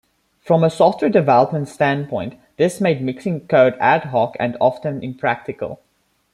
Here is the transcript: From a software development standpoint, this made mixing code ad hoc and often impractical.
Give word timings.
From 0.39 0.63
a 0.63 0.71
software 0.71 1.11
development 1.11 1.67
standpoint, 1.67 2.33
this 2.57 2.81
made 2.81 3.03
mixing 3.03 3.45
code 3.47 3.75
ad 3.79 4.05
hoc 4.05 4.35
and 4.39 4.57
often 4.59 5.03
impractical. 5.03 5.79